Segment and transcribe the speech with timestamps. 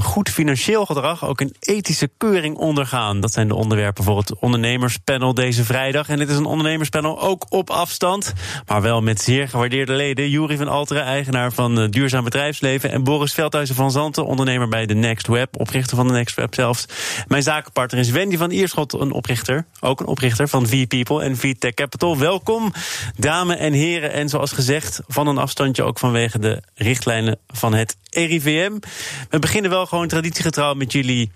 [0.00, 3.20] Goed financieel gedrag ook een ethische keuring ondergaan.
[3.20, 6.08] Dat zijn de onderwerpen voor het ondernemerspanel deze vrijdag.
[6.08, 8.32] En dit is een ondernemerspanel ook op afstand,
[8.66, 10.30] maar wel met zeer gewaardeerde leden.
[10.30, 12.90] Jury van Alteren, eigenaar van eh, Duurzaam Bedrijfsleven.
[12.90, 16.54] En Boris Veldhuizen van Zanten, ondernemer bij de Next Web, oprichter van de Next Web
[16.54, 16.86] zelfs.
[17.26, 21.74] Mijn zakenpartner is Wendy van Ierschot, een oprichter, ook een oprichter van V-People en V-Tech
[21.74, 22.18] Capital.
[22.18, 22.72] Welkom,
[23.16, 24.12] dames en heren.
[24.12, 28.72] En zoals gezegd, van een afstandje ook vanwege de richtlijnen van het RIVM.
[29.30, 31.30] We beginnen wel gewoon traditiegetrouw met jullie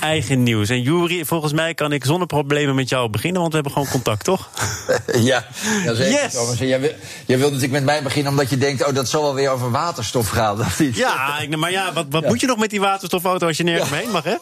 [0.00, 0.68] eigen nieuws.
[0.68, 3.88] En Jury, volgens mij kan ik zonder problemen met jou beginnen, want we hebben gewoon
[3.88, 4.50] contact, toch?
[5.30, 5.46] ja,
[5.84, 6.22] ja zeker.
[6.22, 6.32] Yes.
[6.32, 6.58] Thomas.
[6.58, 6.92] Jij, wil,
[7.26, 8.86] jij wilt natuurlijk met mij beginnen omdat je denkt...
[8.86, 10.58] oh, dat zal wel weer over waterstof gaan.
[10.92, 14.00] Ja, maar ja, wat, wat moet je nog met die waterstofauto als je nergens mee
[14.00, 14.36] heen mag, hè?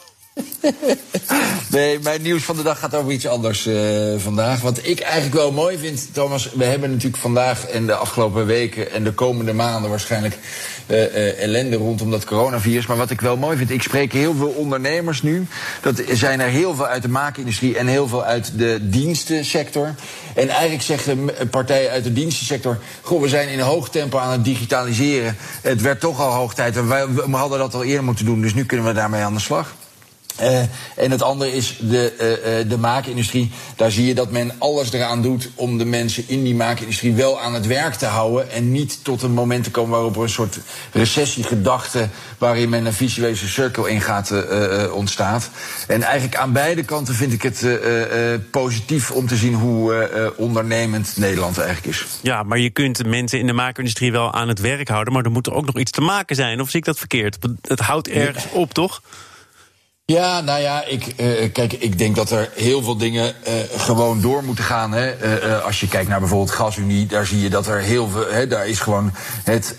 [1.69, 3.75] Nee, mijn nieuws van de dag gaat over iets anders eh,
[4.17, 4.61] vandaag.
[4.61, 6.51] Wat ik eigenlijk wel mooi vind, Thomas...
[6.53, 8.91] we hebben natuurlijk vandaag en de afgelopen weken...
[8.91, 10.37] en de komende maanden waarschijnlijk
[10.85, 12.85] eh, eh, ellende rondom dat coronavirus.
[12.85, 15.47] Maar wat ik wel mooi vind, ik spreek heel veel ondernemers nu.
[15.81, 17.77] Dat zijn er heel veel uit de maakindustrie...
[17.77, 19.95] en heel veel uit de dienstensector.
[20.35, 22.77] En eigenlijk zeggen partijen uit de dienstensector...
[23.01, 25.35] goh, we zijn in hoog tempo aan het digitaliseren.
[25.61, 26.75] Het werd toch al hoog tijd.
[26.75, 29.75] We hadden dat al eerder moeten doen, dus nu kunnen we daarmee aan de slag.
[30.39, 30.59] Eh,
[30.95, 33.51] en het andere is de, eh, eh, de maakindustrie.
[33.75, 37.39] Daar zie je dat men alles eraan doet om de mensen in die maakindustrie wel
[37.41, 38.51] aan het werk te houden.
[38.51, 40.59] En niet tot een moment te komen waarop er een soort
[40.91, 42.07] recessiegedachte.
[42.37, 45.49] waarin men een visuele cirkel in gaat eh, eh, ontstaat.
[45.87, 47.65] En eigenlijk aan beide kanten vind ik het
[48.51, 52.05] positief om te zien hoe ondernemend Nederland eigenlijk is.
[52.21, 55.31] Ja, maar je kunt mensen in de maakindustrie wel aan het werk houden, maar er
[55.31, 56.61] moet er ook nog iets te maken zijn.
[56.61, 57.37] Of zie ik dat verkeerd?
[57.61, 59.01] Het houdt ergens op, toch?
[60.09, 64.21] Ja, nou ja, ik, eh, kijk, ik denk dat er heel veel dingen eh, gewoon
[64.21, 64.91] door moeten gaan.
[64.91, 65.09] Hè.
[65.09, 68.25] Eh, als je kijkt naar bijvoorbeeld GasUnie, daar zie je dat er heel veel.
[68.29, 69.11] Hè, daar is gewoon
[69.43, 69.75] het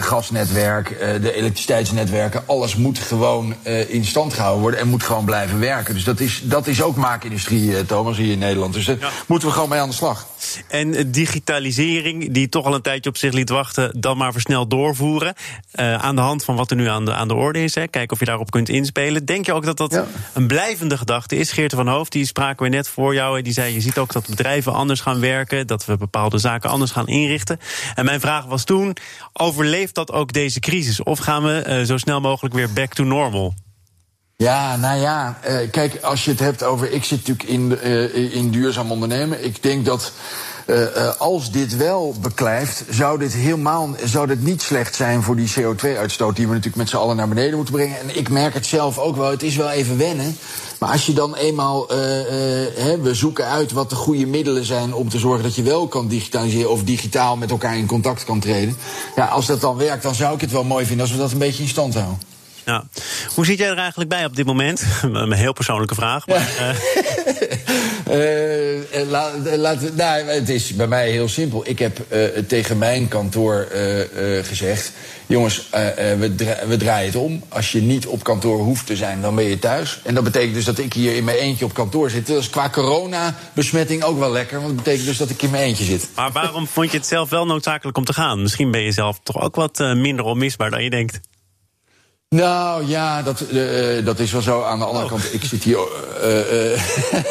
[0.00, 3.54] gasnetwerk, de elektriciteitsnetwerken, alles moet gewoon
[3.88, 5.94] in stand gehouden worden en moet gewoon blijven werken.
[5.94, 8.74] Dus dat is, dat is ook maakindustrie, Thomas, hier in Nederland.
[8.74, 9.10] Dus daar Ja.
[9.26, 10.26] moeten we gewoon mee aan de slag.
[10.68, 15.34] En digitalisering, die toch al een tijdje op zich liet wachten, dan maar versneld doorvoeren.
[15.74, 17.74] Aan de hand van wat er nu aan de, aan de orde is.
[17.74, 17.86] Hè.
[17.88, 19.02] Kijken of je daarop kunt inspelen.
[19.24, 20.04] Denk je ook dat dat Ja.
[20.32, 21.52] een blijvende gedachte is?
[21.52, 23.38] Geert van Hoofd, die spraken we net voor jou.
[23.38, 25.66] en Die zei: Je ziet ook dat bedrijven anders gaan werken.
[25.66, 27.58] Dat we bepaalde zaken anders gaan inrichten.
[27.94, 28.96] En mijn vraag was toen:
[29.32, 31.02] overleeft dat ook deze crisis?
[31.02, 33.54] Of gaan we eh, zo snel mogelijk weer back to normal?
[34.36, 36.92] Ja, nou ja, eh, kijk, als je het hebt over.
[36.92, 39.44] Ik zit natuurlijk in, eh, in duurzaam ondernemen.
[39.44, 40.12] Ik denk dat.
[40.66, 45.36] Eh, eh, als dit wel beklijft, zou dit helemaal zou dit niet slecht zijn voor
[45.36, 48.00] die CO2-uitstoot die we natuurlijk met z'n allen naar beneden moeten brengen.
[48.00, 49.30] En ik merk het zelf ook wel.
[49.30, 50.36] Het is wel even wennen.
[50.78, 51.90] Maar als je dan eenmaal.
[51.90, 51.96] eh,
[53.02, 56.08] we zoeken uit wat de goede middelen zijn om te zorgen dat je wel kan
[56.08, 58.76] digitaliseren of digitaal met elkaar in contact kan treden.
[59.16, 61.32] Ja, als dat dan werkt, dan zou ik het wel mooi vinden als we dat
[61.32, 62.18] een beetje in stand houden.
[62.64, 62.84] Ja.
[63.34, 64.84] Hoe zit jij er eigenlijk bij op dit moment?
[65.02, 66.26] Een heel persoonlijke vraag.
[66.26, 66.68] Maar, eh,
[68.06, 71.62] Eh, la- eh, laat- nou, het is bij mij heel simpel.
[71.68, 73.68] Ik heb eh, tegen mijn kantoor
[74.42, 74.92] gezegd:
[75.26, 76.32] jongens, we,
[76.66, 77.42] we draaien het om.
[77.48, 80.00] Als je niet op kantoor hoeft te zijn, dan ben je thuis.
[80.04, 82.26] En dat betekent dus dat ik hier in mijn eentje op kantoor zit.
[82.26, 85.62] Dat is qua coronabesmetting ook wel lekker, want dat betekent dus dat ik in mijn
[85.64, 86.08] eentje zit.
[86.14, 88.42] maar waarom vond je het zelf wel noodzakelijk om te gaan?
[88.42, 91.20] Misschien ben je zelf toch ook wat minder onmisbaar dan je denkt.
[92.34, 94.62] Nou ja, dat, eh, dat is wel zo.
[94.62, 95.10] Aan de andere Oh.
[95.10, 95.78] kant, ik zit hier,
[96.22, 96.80] eh, eh,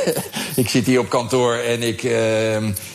[0.55, 2.03] ik zit hier op kantoor en ik,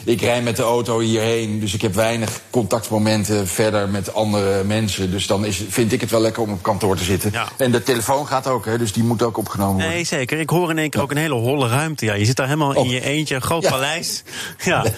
[0.05, 1.61] ik rij met de auto hierheen.
[1.61, 5.11] Dus ik heb weinig contactmomenten verder met andere mensen.
[5.11, 7.31] Dus dan is, vind ik het wel lekker om op kantoor te zitten.
[7.33, 7.49] Ja.
[7.57, 9.91] En de telefoon gaat ook, hè, dus die moet ook opgenomen worden.
[9.93, 10.39] Nee, zeker.
[10.41, 12.05] Ik hoor in één keer ook een hele holle ruimte.
[12.05, 12.91] Ja, je zit daar helemaal in Oh.
[12.91, 13.71] je eentje, een groot Ja.
[13.71, 14.23] paleis.
[14.65, 14.85] Ja.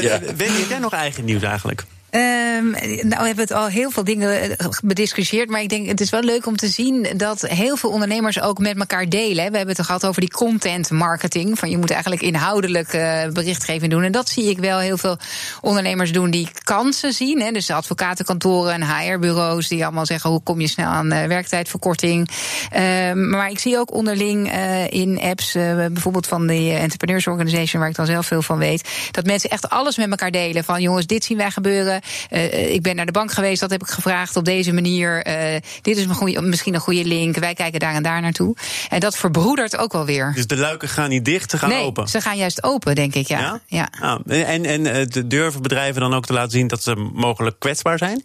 [0.00, 0.18] Ja.
[0.36, 1.84] Wendy, heb jij nog eigen nieuws eigenlijk?
[2.10, 2.70] Ehm,
[3.08, 5.50] nou, we hebben het al heel veel dingen eh, bediscussieerd.
[5.50, 8.58] Maar ik denk, het is wel leuk om te zien dat heel veel ondernemers ook
[8.58, 9.34] met elkaar delen.
[9.34, 11.58] We hebben het er gehad over die content marketing.
[11.58, 14.02] Van je moet eigenlijk inhoudelijk eh, berichtgeving doen.
[14.02, 15.16] En dat zie ik wel heel veel
[15.60, 17.52] ondernemers doen die kansen zien.
[17.52, 22.30] Dus advocatenkantoren en HR-bureaus die allemaal zeggen: hoe kom je snel aan eh, werktijdverkorting.
[22.70, 24.52] Ehm, maar ik zie ook onderling
[24.88, 29.24] in apps, bijvoorbeeld van de Entrepreneurs Organization, waar ik dan zelf veel van weet, dat
[29.24, 30.64] mensen echt alles met elkaar delen.
[30.64, 31.99] Van jongens, dit zien wij gebeuren.
[32.28, 35.22] Eh, ik ben naar de bank geweest, dat heb ik gevraagd op deze manier.
[35.22, 37.36] Eh, dit is een goeie, misschien een goede link.
[37.36, 38.56] Wij kijken daar en daar naartoe.
[38.88, 40.32] En dat verbroedert ook wel weer.
[40.34, 42.08] Dus de luiken gaan niet dicht, ze gaan nee, open.
[42.08, 43.28] ze gaan juist open, denk ik.
[43.28, 43.60] Ja.
[43.66, 43.88] ja.
[44.00, 47.98] Ah, en en eh, durven bedrijven dan ook te laten zien dat ze mogelijk kwetsbaar
[47.98, 48.24] zijn?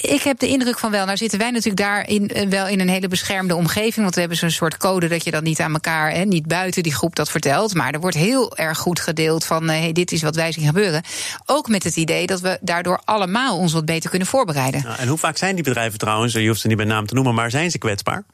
[0.00, 1.04] Ik heb de indruk van wel.
[1.04, 4.02] Nou zitten wij natuurlijk daarin uh, wel in een hele beschermde omgeving.
[4.02, 6.82] Want we hebben zo'n soort code dat je dan niet aan elkaar, hè, niet buiten
[6.82, 7.74] die groep dat vertelt.
[7.74, 10.66] Maar er wordt heel erg goed gedeeld van uh, hey, dit is wat wij zien
[10.66, 11.02] gebeuren.
[11.46, 14.84] Ook met het idee dat we daardoor allemaal ons wat beter kunnen voorbereiden.
[14.98, 17.34] En hoe vaak zijn die bedrijven trouwens, je hoeft ze niet bij naam te noemen,
[17.34, 18.24] maar zijn ze kwetsbaar?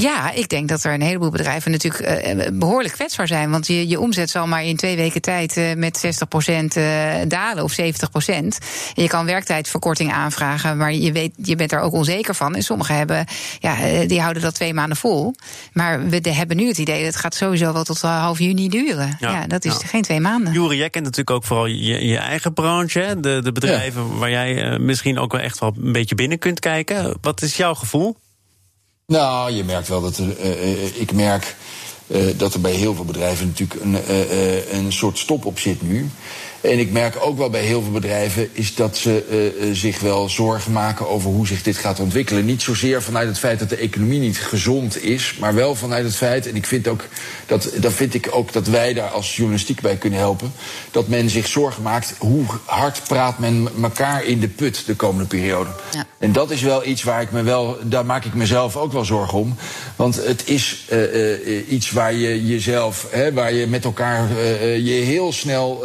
[0.00, 3.50] Ja, ik denk dat er een heleboel bedrijven natuurlijk uh, behoorlijk kwetsbaar zijn.
[3.50, 7.64] Want je, je omzet zal maar in twee weken tijd uh, met 60% uh, dalen
[7.64, 7.82] of 70%.
[8.26, 8.52] En
[8.94, 12.54] je kan werktijdverkorting aanvragen, maar je, weet, je bent er ook onzeker van.
[12.54, 13.26] En sommigen hebben,
[13.58, 15.34] ja, die houden dat twee maanden vol.
[15.72, 18.68] Maar we de, hebben nu het idee dat het gaat sowieso wel tot half juni
[18.68, 19.16] duren.
[19.20, 19.86] Ja, ja dat is ja.
[19.86, 20.52] geen twee maanden.
[20.52, 23.16] Jure, jij kent natuurlijk ook vooral je, je eigen branche.
[23.20, 24.18] De, de bedrijven ja.
[24.18, 27.16] waar jij misschien ook wel echt wel een beetje binnen kunt kijken.
[27.20, 28.16] Wat is jouw gevoel?
[29.12, 31.56] Nou, je merkt wel dat er, uh, ik merk
[32.06, 36.10] uh, dat er bij heel veel bedrijven natuurlijk een, een soort stop op zit nu.
[36.70, 40.28] En ik merk ook wel bij heel veel bedrijven is dat ze uh, zich wel
[40.28, 42.44] zorgen maken over hoe zich dit gaat ontwikkelen.
[42.44, 46.16] Niet zozeer vanuit het feit dat de economie niet gezond is, maar wel vanuit het
[46.16, 47.04] feit, en ik vind ook
[47.46, 50.52] dat, dat vind ik ook dat wij daar als journalistiek bij kunnen helpen,
[50.90, 55.26] dat men zich zorgen maakt hoe hard praat men elkaar in de put de komende
[55.26, 55.70] periode.
[55.92, 56.06] Ja.
[56.18, 59.04] En dat is wel iets waar ik me wel, daar maak ik mezelf ook wel
[59.04, 59.56] zorgen om.
[59.96, 64.28] Want het is uh, uh, iets waar je jezelf, hè, waar je met elkaar
[64.62, 65.84] je heel snel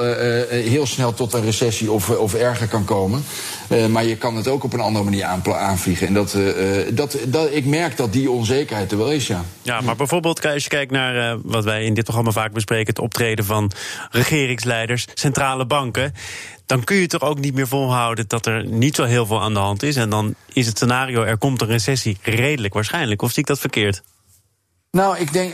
[0.71, 3.23] heel snel tot een recessie of, of erger kan komen.
[3.69, 6.07] Uh, maar je kan het ook op een andere manier aan, aanvliegen.
[6.07, 9.43] En dat, uh, dat, dat, ik merk dat die onzekerheid er wel is, ja.
[9.61, 12.87] Ja, maar bijvoorbeeld als je kijkt naar wat wij in dit programma vaak bespreken...
[12.87, 13.71] het optreden van
[14.11, 16.13] regeringsleiders, centrale banken...
[16.65, 19.53] dan kun je toch ook niet meer volhouden dat er niet zo heel veel aan
[19.53, 19.95] de hand is.
[19.95, 23.21] En dan is het scenario, er komt een recessie, redelijk waarschijnlijk.
[23.21, 24.01] Of zie ik dat verkeerd?
[24.97, 25.53] Nou, ik denk,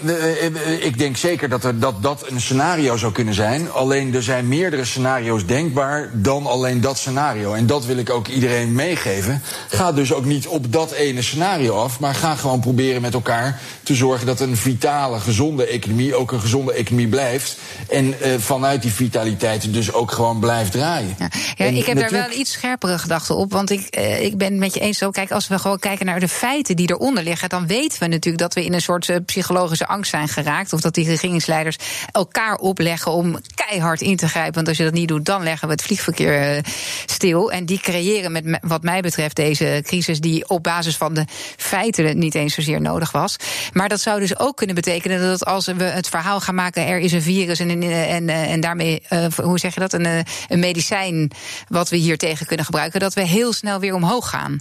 [0.80, 3.72] ik denk zeker dat, er, dat dat een scenario zou kunnen zijn.
[3.72, 7.54] Alleen er zijn meerdere scenario's denkbaar dan alleen dat scenario.
[7.54, 9.42] En dat wil ik ook iedereen meegeven.
[9.68, 13.60] Ga dus ook niet op dat ene scenario af, maar ga gewoon proberen met elkaar
[13.84, 17.58] te zorgen dat een vitale, gezonde economie ook een gezonde economie blijft.
[17.90, 21.16] En vanuit die vitaliteit dus ook gewoon blijft draaien.
[21.20, 23.52] Ja, ja ik heb daar wel iets scherpere gedachten op.
[23.52, 25.10] Want ik, ik ben het met je eens zo.
[25.10, 28.44] Kijk, als we gewoon kijken naar de feiten die eronder liggen, dan weten we natuurlijk
[28.44, 30.74] dat we in een soort psychologische angst zijn geraakt.
[30.74, 31.78] Of dat die regeringsleiders
[32.12, 34.54] elkaar opleggen om keihard in te grijpen.
[34.54, 36.62] Want als je dat niet doet, dan leggen we het vliegverkeer uh,
[37.06, 37.52] stil.
[37.52, 41.26] En die creëren, met, wat mij betreft, deze crisis die op basis van de
[41.58, 43.36] feiten niet eens zozeer nodig was.
[43.74, 47.00] Maar dat zou dus ook kunnen betekenen dat als we het verhaal gaan maken, er
[47.00, 51.32] is een virus en, en, en daarmee, uh, hoe zeg je dat, een, een medicijn
[51.68, 54.60] wat we hier tegen kunnen gebruiken, dat we heel snel weer omhoog gaan.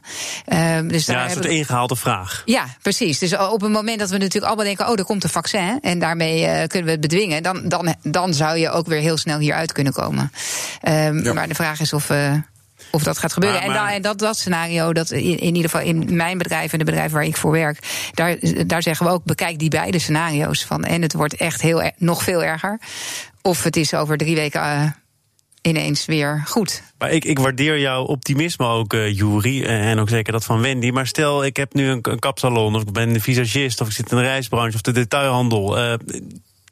[0.53, 2.43] Uh, dus daar ja, een soort ingehaalde vraag.
[2.45, 3.19] Ja, precies.
[3.19, 5.99] Dus op het moment dat we natuurlijk allemaal denken, oh, er komt een vaccin en
[5.99, 9.73] daarmee kunnen we het bedwingen, dan, dan, dan zou je ook weer heel snel hieruit
[9.73, 10.33] kunnen komen.
[10.89, 11.33] Um, ja.
[11.33, 12.11] Maar de vraag is of.
[12.11, 12.35] Uh,
[12.91, 13.61] of dat gaat gebeuren.
[13.61, 13.79] Maar, maar...
[13.79, 16.79] En, da, en, dat, dat scenario, dat in, in, ieder geval in mijn bedrijf en
[16.79, 20.65] de bedrijven waar ik voor werk, daar, daar zeggen we ook: bekijk die beide scenario's
[20.65, 20.85] van.
[20.85, 22.81] En het wordt echt heel, nog veel erger.
[23.43, 24.61] Of het is over drie weken.
[24.61, 24.91] Uh,
[25.67, 26.83] ineens weer goed.
[26.99, 29.65] Maar ik, ik waardeer jouw optimisme ook, uh, Jury.
[29.65, 30.91] En ook zeker dat van Wendy.
[30.91, 33.93] Maar stel, ik heb nu een, een kapsalon, of ik ben een visagist, of ik
[33.93, 35.79] zit in de reisbranche of de detailhandel.
[35.79, 35.95] Uh,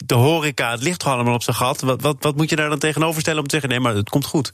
[0.06, 1.80] de horeca, het ligt toch allemaal op zijn gat.
[1.80, 4.08] Wat, wat, wat moet je daar dan tegenover stellen om te zeggen: nee, maar het
[4.08, 4.52] komt goed?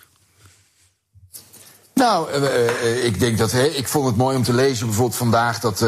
[2.00, 3.52] Nou, uh, uh, ik denk dat.
[3.52, 5.86] He, ik vond het mooi om te lezen bijvoorbeeld vandaag dat,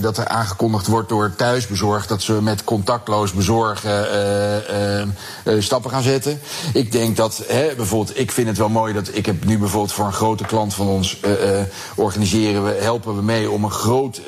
[0.00, 4.06] dat er aangekondigd wordt door thuisbezorgd dat ze met contactloos bezorgen
[5.58, 6.40] stappen gaan zetten.
[6.72, 9.92] Ik denk dat he, bijvoorbeeld, ik vind het wel mooi dat ik heb nu bijvoorbeeld
[9.92, 11.20] voor een grote klant van ons
[11.94, 14.20] organiseren we, helpen we mee om een groot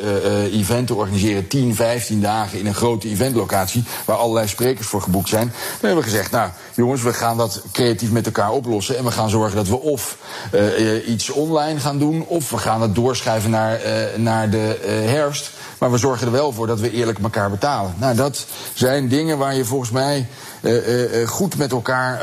[0.52, 5.28] event te organiseren, 10, 15 dagen in een grote eventlocatie, waar allerlei sprekers voor geboekt
[5.28, 5.46] zijn.
[5.46, 9.10] Dan hebben we gezegd, nou jongens, we gaan dat creatief met elkaar oplossen en we
[9.10, 10.16] gaan zorgen dat we of
[11.06, 12.24] iets online gaan doen.
[12.26, 15.50] Of we gaan het doorschuiven naar, uh, naar de uh, herfst.
[15.78, 17.94] Maar we zorgen er wel voor dat we eerlijk elkaar betalen.
[17.98, 20.26] Nou, dat zijn dingen waar je volgens mij
[20.60, 22.20] uh, goed met elkaar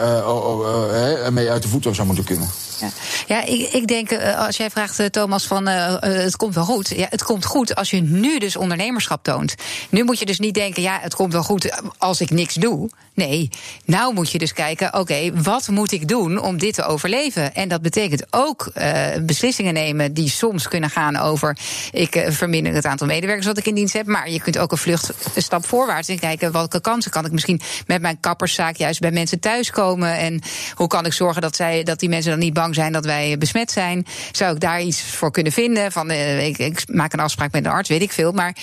[1.32, 2.50] mee uit de voeten zou moeten kunnen.
[2.80, 2.90] Ja,
[3.28, 6.90] ja ik, ik denk, als jij vraagt, Thomas, van het komt wel goed.
[6.90, 9.56] Ja, het komt goed als je nu dus ondernemerschap toont.
[9.90, 12.90] Nu moet je dus niet denken, ja, het komt wel goed als ik niks doe.
[13.20, 13.50] Nee,
[13.86, 17.54] nou moet je dus kijken, oké, wat moet ik doen om dit te overleven?
[17.54, 21.58] En dat betekent ook uh, beslissingen nemen die soms kunnen gaan over...
[21.92, 24.06] ik uh, verminder het aantal medewerkers wat ik in dienst heb...
[24.06, 26.52] maar je kunt ook een vlucht een stap voorwaarts en kijken...
[26.52, 30.18] welke kansen kan ik misschien met mijn kapperszaak juist bij mensen thuiskomen...
[30.18, 30.42] en
[30.74, 33.38] hoe kan ik zorgen dat, zij, dat die mensen dan niet bang zijn dat wij
[33.38, 34.06] besmet zijn.
[34.32, 35.92] Zou ik daar iets voor kunnen vinden?
[35.92, 38.32] Van, ik, ik, maak een afspraak met een arts, weet ik veel.
[38.32, 38.56] Maar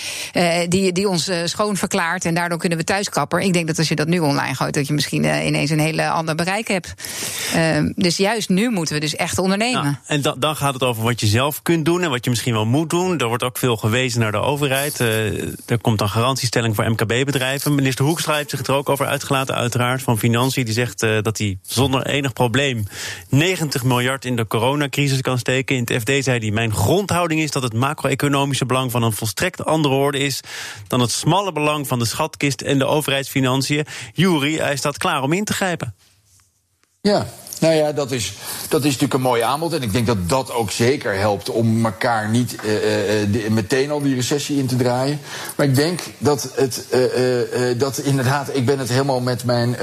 [0.67, 3.39] die, die ons schoon verklaart en daardoor kunnen we thuiskapper.
[3.39, 6.09] Ik denk dat als je dat nu online gooit, dat je misschien ineens een hele
[6.09, 6.93] ander bereik hebt.
[7.53, 9.83] Ehm, dus juist nu moeten we dus echt ondernemen.
[9.83, 12.53] Nou, en dan, gaat het over wat je zelf kunt doen en wat je misschien
[12.53, 13.17] wel moet doen.
[13.17, 14.99] Er wordt ook veel gewezen naar de overheid.
[14.99, 17.75] er komt dan garantiestelling voor MKB-bedrijven.
[17.75, 20.65] Minister Hoekstra heeft zich er ook over uitgelaten, uiteraard, van Financiën.
[20.65, 22.87] Die zegt dat hij zonder enig probleem
[23.29, 25.75] 90 miljard in de coronacrisis kan steken.
[25.75, 29.65] In het FD zei hij: Mijn grondhouding is dat het macro-economische belang van een volstrekt
[29.65, 30.41] andere orde is
[30.87, 33.85] dan het smalle belang van de schatkist en de overheidsfinanciën.
[34.39, 35.95] Jury, hij staat klaar om in te grijpen.
[37.01, 37.27] Ja,
[37.59, 38.33] nou ja, dat is,
[38.67, 39.73] dat is natuurlijk een mooi aanbod.
[39.73, 44.01] En ik denk dat dat ook zeker helpt om elkaar niet uh, uh, meteen al
[44.01, 45.19] die recessie in te draaien.
[45.55, 46.85] Maar ik denk dat het
[47.77, 49.75] dat inderdaad, ik ben het helemaal met, mijn,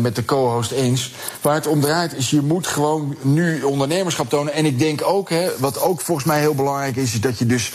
[0.00, 1.12] met de co-host eens.
[1.40, 4.52] Waar het om draait is, je moet gewoon nu ondernemerschap tonen.
[4.52, 7.46] En ik denk ook, hè, wat ook volgens mij heel belangrijk is, is dat je
[7.46, 7.72] dus.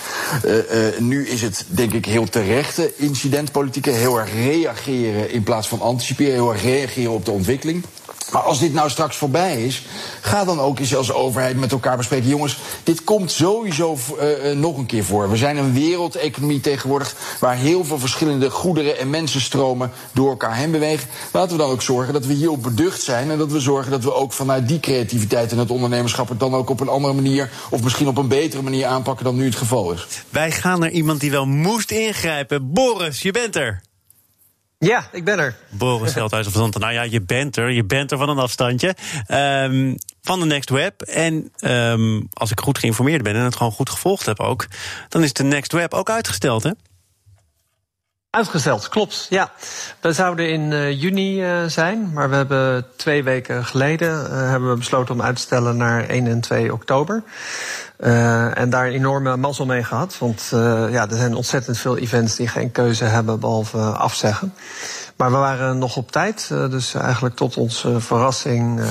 [1.00, 3.86] nu is het denk ik heel terechte incidentpolitiek.
[3.86, 6.34] Heel erg reageren in plaats van anticiperen.
[6.34, 7.84] Heel erg reageren op de ontwikkeling.
[8.32, 9.86] Maar als dit nou straks voorbij is,
[10.22, 12.30] ga dan ook eens als overheid met elkaar bespreken.
[12.30, 15.30] Jongens, dit komt sowieso uh, nog een keer voor.
[15.30, 20.72] We zijn een wereldeconomie tegenwoordig waar heel veel verschillende goederen en mensenstromen door elkaar heen
[20.72, 21.10] bewegen.
[21.32, 24.04] Laten we dan ook zorgen dat we hierop beducht zijn en dat we zorgen dat
[24.04, 27.50] we ook vanuit die creativiteit en het ondernemerschap het dan ook op een andere manier
[27.70, 30.08] of misschien op een betere manier aanpakken dan nu het geval is.
[30.30, 32.72] Wij gaan naar iemand die wel moest ingrijpen.
[32.72, 33.82] Boris, je bent er.
[34.84, 35.56] Ja, ik ben er.
[35.70, 36.82] Boris Veldhuis of Zanten.
[36.82, 37.72] Nou ja, je bent er.
[37.72, 38.96] Je bent er van een afstandje.
[39.28, 41.02] Um, van de Next Web.
[41.02, 44.68] En um, als ik goed geïnformeerd ben en het gewoon goed gevolgd heb ook...
[45.10, 46.72] dan is de Next Web ook uitgesteld, hè?
[48.30, 49.28] Uitgesteld, klopt.
[49.30, 49.52] Ja,
[50.00, 54.70] we zouden in uh, juni uh, zijn, maar we hebben twee weken geleden uh, hebben
[54.70, 57.24] we besloten om uit te stellen naar 1 en 2 oktober.
[57.98, 60.48] En daar een enorme mazzel mee gehad, want
[60.92, 64.54] ja, er zijn ontzettend veel events die geen keuze hebben behalve afzeggen.
[65.16, 66.50] Maar we waren nog op tijd.
[66.52, 68.82] Uh, dus eigenlijk tot onze verrassing,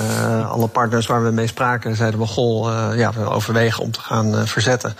[0.49, 4.47] alle partners waar we mee spraken, zeiden we: Goh, ja, we overwegen om te gaan
[4.47, 4.95] verzetten.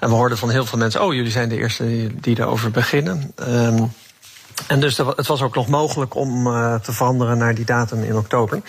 [0.00, 3.32] En we hoorden van heel veel mensen: Oh, jullie zijn de eerste die, erover beginnen.
[3.48, 3.92] Um,
[4.66, 8.16] en dus het was ook nog mogelijk om uh, te veranderen naar die datum in
[8.16, 8.60] oktober.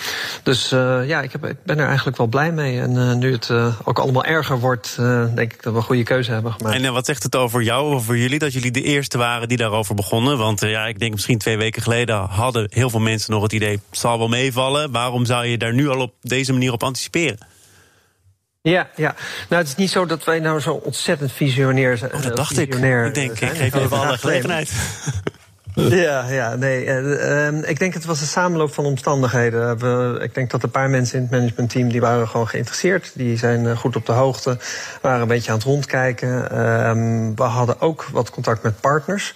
[0.44, 2.80] Dus uh, ja, ik, heb, ik, ben er eigenlijk wel blij mee.
[2.80, 3.50] En uh, nu het
[3.84, 4.96] ook allemaal erger wordt,
[5.36, 6.82] denk ik dat we een goede keuze hebben gemaakt.
[6.82, 9.96] En wat zegt het over jou, over jullie, dat jullie de eerste waren die daarover
[9.96, 10.38] begonnen?
[10.38, 13.82] Want ja, ik denk misschien twee weken geleden hadden heel veel mensen nog het idee,
[13.89, 14.92] het zal wel meevallen.
[14.92, 17.38] Waarom zou je daar nu al op deze manier op anticiperen?
[18.62, 19.15] Ja, ja.
[19.50, 22.13] Nou, het is niet zo dat wij nou zo ontzettend visionair zijn.
[22.13, 22.75] Oh, dat dacht ik.
[22.75, 24.72] Ik denk, ik geef even alle gelegenheid.
[26.05, 26.86] Ja, ja, nee.
[26.86, 29.77] Uh, ik denk het was een samenloop van omstandigheden.
[29.77, 33.12] We, ik denk dat een paar mensen in het managementteam die waren gewoon geïnteresseerd.
[33.13, 34.58] Die zijn uh, goed op de hoogte,
[35.01, 36.27] waren een beetje aan het rondkijken.
[36.27, 39.34] Uh, we hadden ook wat contact met partners.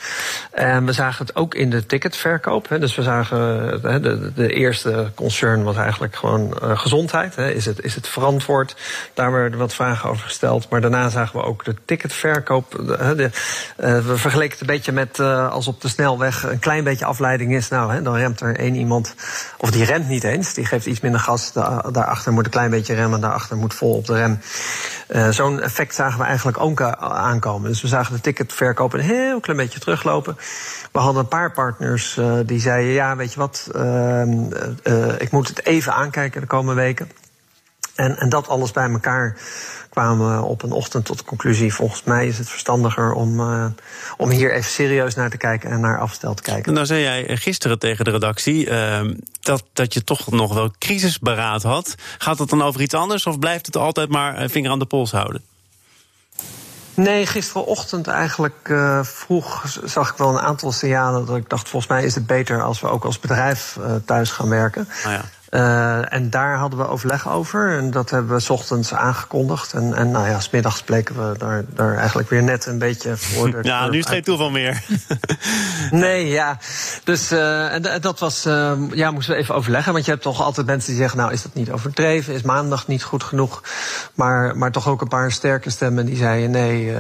[0.52, 2.70] En we zagen het ook in de ticketverkoop.
[2.70, 2.80] Hè.
[2.80, 3.40] Dus we zagen
[3.82, 7.36] de, de, eerste concern was eigenlijk gewoon uh, gezondheid.
[7.36, 7.52] Hè.
[7.52, 8.76] Is, het, is het verantwoord?
[9.14, 10.70] Daar werden wat vragen over gesteld.
[10.70, 12.72] Maar daarna zagen we ook de ticketverkoop.
[13.16, 13.30] De,
[13.76, 17.68] we vergeleken het een beetje met als op de snelweg een klein beetje afleiding is,
[17.68, 19.16] nou, hè, dan remt er één iemand,
[19.58, 21.52] of die remt niet eens, die geeft iets minder gas,
[21.92, 24.40] daarachter moet een klein beetje remmen, daarachter moet vol op de rem.
[25.10, 27.70] Uh, Zo'n effect zagen we eigenlijk ook aankomen.
[27.70, 30.38] Dus we zagen de ticketverkoop een heel klein beetje teruglopen.
[30.92, 34.22] We hadden een paar partners uh, die zeiden: Ja, weet je wat, uh,
[35.18, 37.12] ik moet het even aankijken de komende weken.
[37.96, 39.38] En, en dat alles bij elkaar
[40.00, 43.66] kwamen op een ochtend tot de conclusie: volgens mij is het verstandiger om, uh,
[44.18, 46.74] om hier even serieus naar te kijken en naar afstel te kijken.
[46.74, 49.02] Nou, zei jij gisteren tegen de redactie uh,
[49.42, 51.96] dat, dat je toch nog wel crisisberaad had.
[52.18, 55.12] Gaat het dan over iets anders of blijft het altijd maar vinger aan de pols
[55.12, 55.42] houden?
[56.94, 61.92] Nee, gisterenochtend eigenlijk uh, vroeg zag ik wel een aantal signalen dat ik dacht: volgens
[61.92, 64.88] mij is het beter als we ook als bedrijf uh, thuis gaan werken.
[65.04, 65.22] Ah ja.
[65.50, 67.78] Uh, en daar hadden we overleg over.
[67.78, 69.74] En dat hebben we s ochtends aangekondigd.
[69.74, 73.52] En, en nou ja, smiddags bleken we daar, daar eigenlijk weer net een beetje voor.
[73.52, 74.84] De ja, nu is het geen toeval meer.
[75.92, 76.58] nee, ja.
[77.04, 78.46] Dus uh, en dat was.
[78.46, 79.94] Uh, ja, moesten we even overleggen.
[79.94, 82.34] Want je hebt toch altijd mensen die zeggen: Nou, is dat niet overdreven?
[82.34, 83.64] Is maandag niet goed genoeg?
[84.14, 86.92] Maar, maar toch ook een paar sterke stemmen die zeiden: Nee,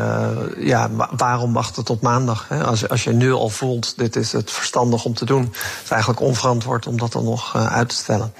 [0.58, 2.46] ja, waarom wachten tot maandag?
[2.48, 2.63] Hè?
[2.63, 5.41] Als, als je nu al voelt: dit is het verstandig om te doen.
[5.41, 8.34] Het is eigenlijk onverantwoord om dat dan nog uit te stellen.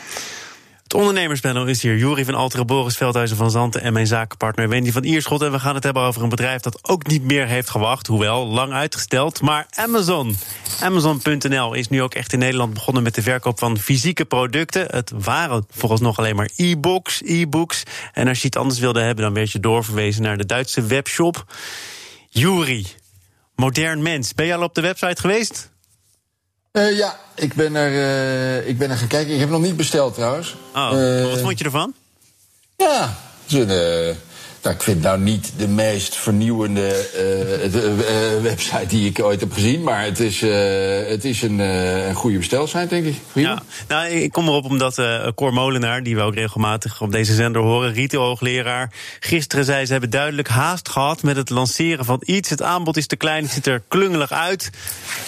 [0.90, 1.98] Het ondernemerspanel is hier.
[1.98, 5.42] Jury van Alteren, Boris Veldhuizen van Zanten en mijn zakenpartner Wendy van Ierschot.
[5.42, 8.48] En we gaan het hebben over een bedrijf dat ook niet meer heeft gewacht, hoewel
[8.48, 9.42] lang uitgesteld.
[9.42, 10.38] Maar Amazon.
[10.82, 14.86] Amazon.nl is nu ook echt in Nederland begonnen met de verkoop van fysieke producten.
[14.90, 17.84] Het waren vooralsnog alleen maar e-books, e-books.
[18.14, 21.46] En als je iets anders wilde hebben, dan werd je doorverwezen naar de Duitse webshop.
[22.30, 22.86] Jury,
[23.56, 24.34] modern mens.
[24.34, 25.72] Ben je al op de website geweest?
[26.72, 29.34] Uh, ja, ik ben, er, uh, ik ben er gaan kijken.
[29.34, 30.56] Ik heb nog niet besteld trouwens.
[30.76, 31.94] Oh, uh, wat vond je ervan?
[32.76, 34.18] Ja, het
[34.62, 39.84] nou, ik vind nou niet de meest vernieuwende uh, website die ik ooit heb gezien.
[39.84, 40.42] Maar het is,
[41.10, 43.16] het is een, een goede bestelsite, denk ik.
[43.34, 45.02] Ja, nou, ik kom erop omdat
[45.36, 50.10] Cor Molenaar, die we ook regelmatig op deze zender horen, retailhoogleraar, gisteren zei ze hebben
[50.10, 52.50] duidelijk haast gehad met het lanceren van iets.
[52.50, 54.70] Het aanbod is te klein, het ziet er klungelig uit.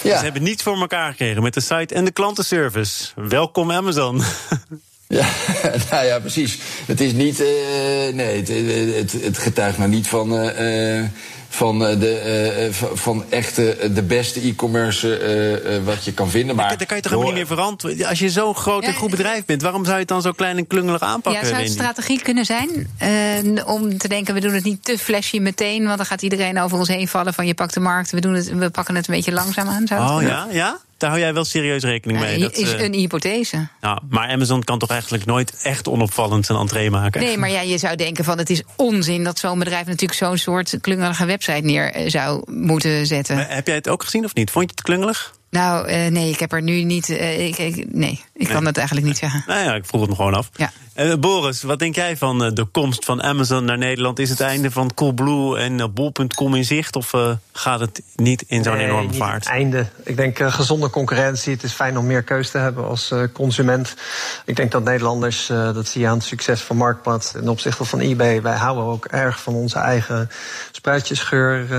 [0.04, 0.18] Ja.
[0.18, 3.12] Ze hebben niets voor elkaar gekregen met de site en de klantenservice.
[3.16, 4.22] Welkom Amazon.
[5.12, 5.28] Ja,
[5.92, 6.60] nou ja, precies.
[6.86, 7.40] Het is niet.
[7.40, 7.48] Uh,
[8.14, 8.48] nee, het,
[8.96, 10.44] het, het, getuigt nou niet van.
[10.44, 11.04] Uh,
[11.54, 13.56] van, de, uh, van echt
[13.96, 16.56] de beste e-commerce uh, wat je kan vinden.
[16.56, 18.08] Maar daar kan je toch helemaal niet meer verantwoorden.
[18.08, 20.58] Als je zo'n groot en goed bedrijf bent, waarom zou je het dan zo klein
[20.58, 21.42] en klungelig aanpakken?
[21.42, 22.88] Ja, zou het strategie kunnen zijn
[23.66, 26.78] om te denken: we doen het niet te flashy meteen, want dan gaat iedereen over
[26.78, 28.12] ons heen vallen van je pakt de markt.
[28.12, 29.88] We, doen het, we pakken het een beetje langzaam aan.
[29.88, 30.80] Zou oh ja, ja?
[31.02, 32.40] Daar hou jij wel serieus rekening mee.
[32.40, 33.68] dat is een hypothese.
[33.82, 37.22] Nou, maar Amazon kan toch eigenlijk nooit echt onopvallend zijn entree maken?
[37.22, 40.38] Nee, maar ja, je zou denken van het is onzin dat zo'n bedrijf natuurlijk zo'n
[40.38, 43.36] soort klungelige website neer eh, zou moeten zetten.
[43.36, 44.52] Maar heb jij het ook gezien of niet?
[44.52, 45.34] Vond je het klungelig?
[45.50, 47.10] Nou, uh, nee, ik heb er nu niet.
[47.10, 49.44] Uh, ik, ik, nee, ik kan dat eigenlijk niet zeggen.
[49.48, 50.50] Nou ja, ik vroeg het me gewoon af.
[50.56, 50.72] Ja.
[50.96, 54.20] Uh, Boris, wat denk jij van de komst van Amazon naar Nederland?
[54.20, 56.96] Is het einde van Coolblue en Bol.com in zicht?
[56.96, 57.14] Of
[57.52, 59.44] gaat het niet in zo'n nee, enorme vaart?
[59.44, 59.86] Het einde.
[60.04, 61.54] Ik denk gezonde concurrentie.
[61.54, 63.96] Het is fijn om meer keus te hebben als consument.
[64.46, 68.00] Ik denk dat Nederlanders, dat zie je aan het succes van Marktplaats ten opzichte van
[68.00, 68.42] eBay.
[68.42, 70.30] Wij houden ook erg van onze eigen
[70.72, 71.72] spruitjesgeur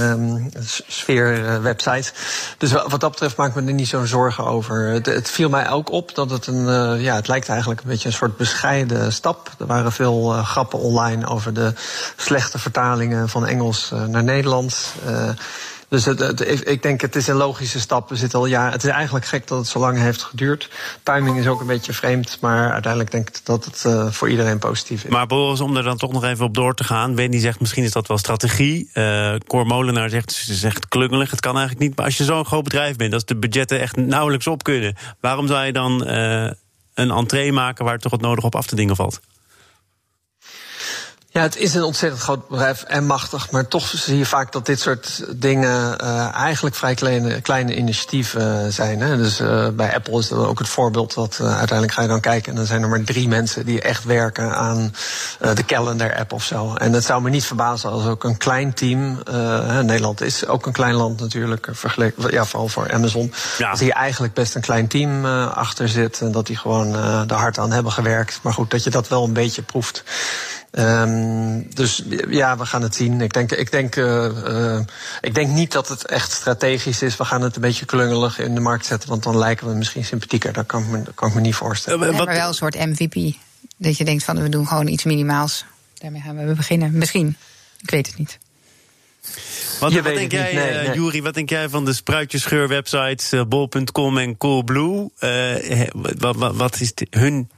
[0.00, 0.50] um,
[0.86, 2.12] sfeer website.
[2.58, 4.86] Dus wat dat betreft maak ik me er niet zo'n zorgen over.
[4.86, 7.00] Het, het, viel mij ook op dat het een.
[7.00, 9.50] Ja, het lijkt eigenlijk een beetje een soort bescheiden stap.
[9.58, 11.72] Er waren veel uh, grappen online over de
[12.16, 14.92] slechte vertalingen van Engels uh, naar Nederlands.
[15.88, 18.08] Dus het, het, ik denk, het is een logische stap.
[18.08, 20.70] We zitten al ja, het is eigenlijk gek dat het zo lang heeft geduurd.
[21.02, 23.84] Timing is ook een beetje vreemd, maar uiteindelijk denk ik dat het
[24.14, 25.10] voor iedereen positief is.
[25.10, 27.16] Maar Boris, om er dan toch nog even op door te gaan.
[27.16, 28.90] Wendy zegt misschien is dat wel strategie.
[28.94, 31.30] Uh, Molenaar zegt, ze zegt klungelig.
[31.30, 31.96] Het kan eigenlijk niet.
[31.96, 35.46] Maar als je zo'n groot bedrijf bent, als de budgetten echt nauwelijks op kunnen, waarom
[35.46, 36.06] zou je dan
[36.96, 39.20] een entree maken waar toch het nodig op af te dingen valt?
[41.36, 43.50] Ja, het is een ontzettend groot bedrijf en machtig.
[43.50, 48.72] Maar toch zie je vaak dat dit soort dingen uh, eigenlijk vrij kleine, kleine initiatieven
[48.72, 49.00] zijn.
[49.00, 49.16] Hè.
[49.16, 52.20] Dus uh, bij Apple is dat ook het voorbeeld dat uh, uiteindelijk ga je dan
[52.20, 52.50] kijken...
[52.50, 54.94] en dan zijn er maar drie mensen die echt werken aan
[55.54, 56.74] de calendar-app of zo.
[56.74, 59.18] En het zou me niet verbazen als ook een klein team...
[59.82, 63.32] Nederland is ook een klein land natuurlijk, vergeleken, ja, vooral voor Amazon...
[63.58, 63.70] Ja.
[63.70, 66.20] dat hier eigenlijk best een klein team achter zit...
[66.20, 66.94] en dat die gewoon
[67.28, 68.38] er hard aan hebben gewerkt.
[68.42, 70.04] Maar goed, dat je dat wel een beetje proeft...
[70.78, 73.20] Um, dus ja, we gaan het zien.
[73.20, 74.80] Ik denk, ik, denk, uh, uh,
[75.20, 77.16] ik denk niet dat het echt strategisch is.
[77.16, 80.04] We gaan het een beetje klungelig in de markt zetten, want dan lijken we misschien
[80.04, 80.52] sympathieker.
[80.52, 82.10] Dat kan ik me, kan ik me niet voorstellen.
[82.10, 83.36] Uh, maar wel een soort MVP.
[83.76, 85.64] Dat je denkt van we doen gewoon iets minimaals.
[85.94, 86.98] Daarmee gaan we beginnen.
[86.98, 87.36] Misschien.
[87.82, 88.38] Ik weet het niet.
[89.80, 90.94] Wat, wat denk jij, nee, nee.
[90.94, 95.10] Jury, wat denk jij van de spruitjescheurwebsites uh, bol.com en Coolblue?
[95.20, 97.50] Uh, wat, wat, wat, is hun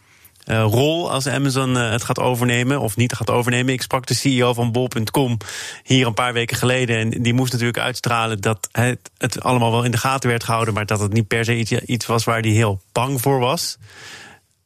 [0.48, 3.72] uh, rol als Amazon uh, het gaat overnemen of niet gaat overnemen.
[3.72, 5.36] Ik sprak de CEO van Bol.com
[5.82, 6.96] hier een paar weken geleden.
[6.98, 10.74] En die moest natuurlijk uitstralen dat het, het allemaal wel in de gaten werd gehouden.
[10.74, 13.78] Maar dat het niet per se iets, iets was waar hij heel bang voor was.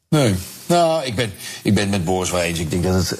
[0.09, 0.35] Nee.
[0.65, 2.59] Nou, ik ben, ik ben het met Boris wel eens.
[2.59, 3.17] Ik denk dat het,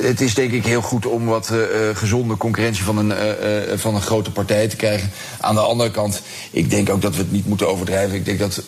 [0.00, 1.58] het is denk ik heel goed om wat uh,
[1.96, 5.10] gezonde concurrentie van een, uh, van een grote partij te krijgen.
[5.40, 8.16] Aan de andere kant, ik denk ook dat we het niet moeten overdrijven.
[8.16, 8.62] Ik denk dat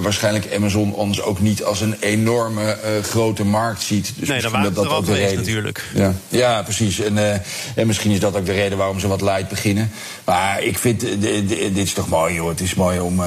[0.00, 4.12] waarschijnlijk Amazon ons ook niet als een enorme grote markt ziet.
[4.16, 5.84] Dus nee, dat, dat, dat ook de reden natuurlijk.
[5.94, 7.00] Ja, ja precies.
[7.00, 7.42] En,
[7.74, 9.90] en misschien is dat ook de reden waarom ze wat light beginnen.
[10.24, 12.50] Maar ik vind, dit is toch mooi hoor.
[12.50, 13.22] Het is mooi om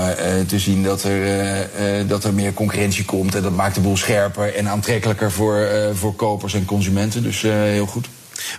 [0.47, 3.35] te zien dat er, dat er meer concurrentie komt.
[3.35, 7.23] En dat maakt de boel scherper en aantrekkelijker voor, uh, voor kopers en consumenten.
[7.23, 8.09] Dus uh, heel goed.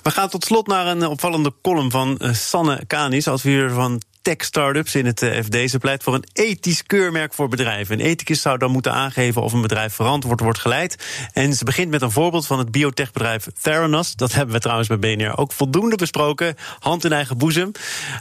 [0.02, 4.94] We gaan tot slot naar een opvallende column van uh, Sanne Kanis, adviseur van tech-startups
[4.94, 5.70] in het FD.
[5.70, 8.00] Ze pleit voor een ethisch keurmerk voor bedrijven.
[8.00, 10.96] Een ethicus zou dan moeten aangeven of een bedrijf verantwoord wordt geleid.
[11.32, 14.14] En ze begint met een voorbeeld van het biotechbedrijf Theranos.
[14.14, 16.56] Dat hebben we trouwens bij BNR ook voldoende besproken.
[16.78, 17.70] Hand in eigen boezem.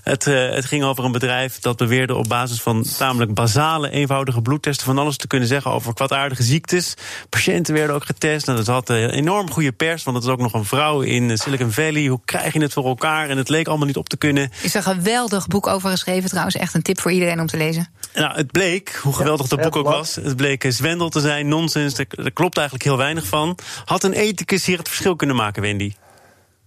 [0.04, 4.86] Het, het ging over een bedrijf dat beweerde op basis van tamelijk basale, eenvoudige bloedtesten
[4.86, 6.94] van alles te kunnen zeggen over kwaadaardige ziektes.
[7.30, 8.48] Patiënten werden ook getest.
[8.48, 11.38] En dat had een enorm goede pers, want het is ook nog een vrouw in
[11.38, 12.06] Silicon Valley.
[12.06, 13.30] Hoe krijg je het voor elkaar?
[13.30, 14.52] En het leek allemaal niet op te kunnen.
[14.62, 16.56] Is een geweldig boek over geschreven trouwens.
[16.56, 17.88] Echt een tip voor iedereen om te lezen.
[18.14, 20.16] Nou, het bleek, hoe geweldig dat boek ook was.
[20.16, 21.98] Het bleek zwendel te zijn, nonsens.
[21.98, 23.58] Er klopt eigenlijk heel weinig van.
[23.86, 25.94] Had een ethicus hier het verschil kunnen maken, Wendy?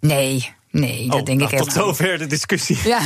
[0.01, 2.79] Nee, Nee, dat oh, denk nou, ik Tot zover de discussie.
[2.85, 3.01] Ja,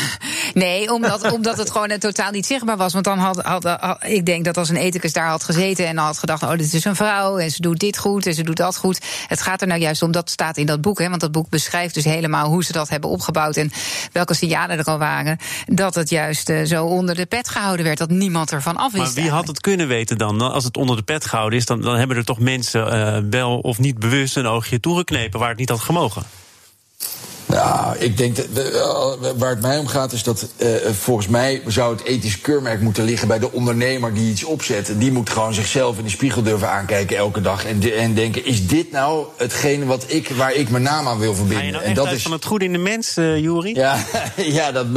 [0.55, 2.93] nee, omdat, omdat het gewoon totaal niet zichtbaar was.
[2.93, 6.19] Want dan had, had, ik denk dat als een ethicus daar had gezeten en had
[6.19, 8.77] gedacht: oh, dit is een vrouw en ze doet dit goed en ze doet dat
[8.77, 9.01] goed.
[9.27, 10.99] Het gaat er nou juist om, dat staat in dat boek.
[10.99, 13.71] Hè, want dat boek beschrijft dus helemaal hoe ze dat hebben opgebouwd en
[14.13, 15.39] welke signalen er al waren.
[15.67, 19.05] Dat het juist uh, zo onder de pet gehouden werd, dat niemand ervan af wist.
[19.05, 20.41] Maar wie had het kunnen weten dan?
[20.41, 23.59] Als het onder de pet gehouden is, dan, dan hebben er toch mensen uh, wel
[23.59, 26.23] of niet bewust een oogje toegeknepen waar het niet had gemogen.
[27.49, 28.47] Nou, ik denk dat
[29.37, 33.05] waar het mij om gaat is dat uh, volgens mij zou het ethisch keurmerk moeten
[33.05, 34.93] liggen bij de ondernemer die iets opzet.
[34.97, 38.45] Die moet gewoon zichzelf in de spiegel durven aankijken elke dag en, de, en denken:
[38.45, 41.67] is dit nou hetgene wat ik, waar ik mijn naam aan wil verbinden?
[41.67, 43.75] Je nou en dat is van het goede in de mens, uh, Juri?
[43.75, 44.05] Ja,
[44.37, 44.87] ja, dat.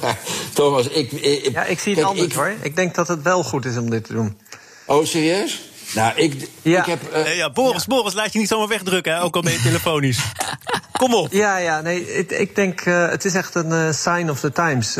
[0.00, 0.18] Maar,
[0.52, 1.52] Thomas, ik, ik.
[1.52, 2.52] Ja, ik zie het anders ik, hoor.
[2.60, 4.38] Ik denk dat het wel goed is om dit te doen.
[4.86, 5.60] Oh, serieus?
[5.94, 6.80] Nou, ik, ja.
[6.80, 7.00] ik heb.
[7.14, 7.96] Uh, ja, Boris, ja.
[7.96, 9.22] Boris, laat je niet zomaar wegdrukken, hè?
[9.22, 10.18] ook al ben je telefonisch.
[11.02, 11.32] Kom op.
[11.32, 14.52] Ja, ja, nee, ik, ik denk, uh, het is echt een uh, sign of the
[14.52, 14.94] times.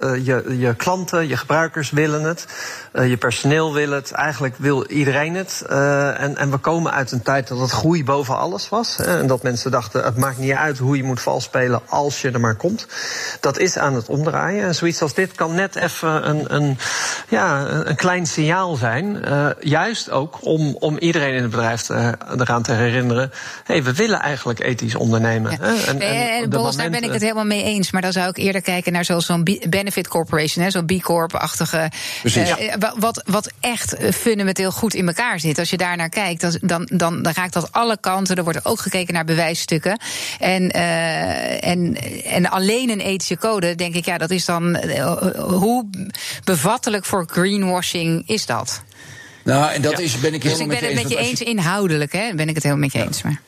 [0.00, 2.46] Uh, Uh, je, je, klanten, je gebruikers willen het.
[2.92, 4.12] Uh, je personeel wil het.
[4.12, 5.64] Eigenlijk wil iedereen het.
[5.70, 8.96] Uh, en, en, we komen uit een tijd dat het groei boven alles was.
[8.96, 12.20] Hè, en dat mensen dachten, het maakt niet uit hoe je moet vals spelen als
[12.20, 12.86] je er maar komt.
[13.40, 14.64] Dat is aan het omdraaien.
[14.64, 16.78] En zoiets als dit kan net even een, een,
[17.28, 19.24] ja, een klein signaal zijn.
[19.60, 23.32] juist ook om, om iedereen in het bedrijf te, eraan te herinneren.
[23.64, 25.50] Hé, hey, we willen eigenlijk ethisch ondernemen.
[25.50, 25.56] Ja.
[25.60, 25.74] Hè?
[25.74, 27.90] En, en, en daar ben ik het helemaal mee eens.
[27.90, 31.90] Maar dan zou ik eerder kijken naar zo'n benefit Corporation, zo'n B Corp-achtige.
[32.24, 32.54] Uh,
[32.98, 35.58] wat, wat echt fundamenteel goed in elkaar zit.
[35.58, 38.36] Als je daar naar kijkt, dan, dan, dan, dan raakt dat alle kanten.
[38.36, 40.00] Er wordt ook gekeken naar bewijsstukken.
[40.38, 44.84] En, uh, en, en alleen een ethische code, denk ik, ja, dat is dan.
[44.84, 45.88] Uh, hoe
[46.44, 48.82] bevattelijk voor greenwashing is dat?
[49.44, 49.98] Nou, en dat ja.
[49.98, 51.44] is, ben ik helemaal dus ik ben het met je eens, je...
[51.44, 52.34] inhoudelijk, hè?
[52.34, 53.04] Ben ik het helemaal met je ja.
[53.04, 53.22] eens.
[53.22, 53.40] Maar.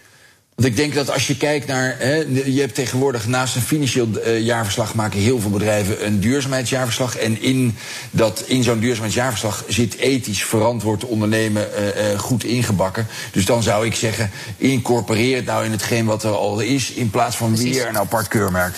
[0.54, 1.96] Want ik denk dat als je kijkt naar.
[1.98, 7.16] Hè, je hebt tegenwoordig naast een financieel uh, jaarverslag maken heel veel bedrijven een duurzaamheidsjaarverslag.
[7.16, 7.76] En in,
[8.10, 13.06] dat, in zo'n duurzaamheidsjaarverslag zit ethisch verantwoord ondernemen uh, uh, goed ingebakken.
[13.32, 17.10] Dus dan zou ik zeggen, incorporeer het nou in hetgeen wat er al is, in
[17.10, 18.74] plaats van weer een apart keurmerk.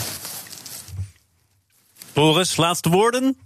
[2.12, 3.36] Boris, laatste woorden?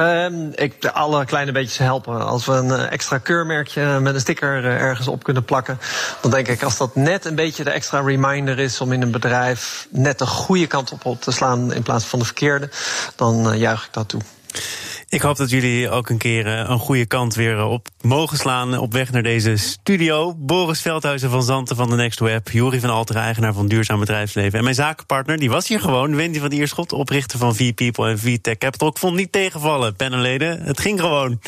[0.00, 2.26] Um, ik, alle kleine beetjes helpen.
[2.26, 5.78] Als we een extra keurmerkje met een sticker ergens op kunnen plakken,
[6.20, 9.10] dan denk ik als dat net een beetje de extra reminder is om in een
[9.10, 12.70] bedrijf net de goede kant op, te slaan in plaats van de verkeerde,
[13.16, 14.20] dan uh, juich ik dat toe.
[15.10, 18.92] Ik hoop dat jullie ook een keer een goede kant weer op mogen slaan op
[18.92, 20.34] weg naar deze studio.
[20.36, 24.58] Boris Veldhuizen van Zanten van de Next Web, Jori van Alteren, eigenaar van Duurzaam Bedrijfsleven.
[24.58, 28.58] En mijn zakenpartner, die was hier gewoon, Wendy van Ierschot, oprichter van V-People en V-Tech
[28.58, 28.88] Capital.
[28.88, 30.62] Ik vond niet tegenvallen, panelleden.
[30.62, 31.38] Het ging gewoon.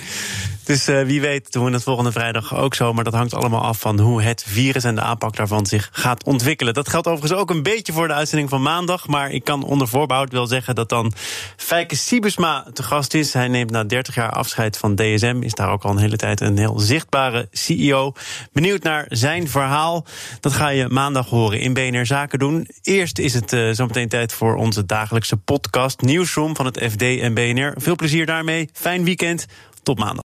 [0.65, 2.93] Dus uh, wie weet doen we het volgende vrijdag ook zo.
[2.93, 6.25] Maar dat hangt allemaal af van hoe het virus en de aanpak daarvan zich gaat
[6.25, 6.75] ontwikkelen.
[6.75, 9.07] Dat geldt overigens ook een beetje voor de uitzending van maandag.
[9.07, 11.13] Maar ik kan onder voorbehoud wel zeggen dat dan
[11.57, 13.35] Fijke Siebesma te gast is.
[13.53, 15.39] Neemt na 30 jaar afscheid van DSM.
[15.41, 18.13] Is daar ook al een hele tijd een heel zichtbare CEO.
[18.53, 20.07] Benieuwd naar zijn verhaal.
[20.41, 22.69] Dat ga je maandag horen in BNR Zaken doen.
[22.83, 27.35] Eerst is het uh, zometeen tijd voor onze dagelijkse podcast Nieuwsroom van het FD en
[27.35, 27.75] BNR.
[27.77, 28.69] Veel plezier daarmee.
[28.73, 29.47] Fijn weekend.
[29.83, 30.23] Tot maandag.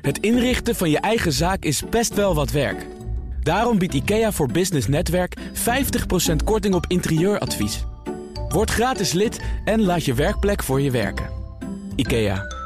[0.00, 2.86] Het inrichten van je eigen zaak is best wel wat werk.
[3.42, 7.84] Daarom biedt IKEA voor Business Netwerk 50% korting op interieuradvies.
[8.48, 11.30] Word gratis lid en laat je werkplek voor je werken.
[11.96, 12.42] IKEA,